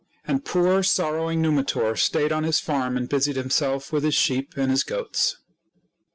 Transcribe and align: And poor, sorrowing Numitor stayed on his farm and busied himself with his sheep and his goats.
And 0.25 0.43
poor, 0.43 0.81
sorrowing 0.81 1.43
Numitor 1.43 1.95
stayed 1.95 2.31
on 2.31 2.43
his 2.43 2.59
farm 2.59 2.97
and 2.97 3.07
busied 3.07 3.35
himself 3.35 3.93
with 3.93 4.03
his 4.03 4.15
sheep 4.15 4.55
and 4.57 4.71
his 4.71 4.83
goats. 4.83 5.37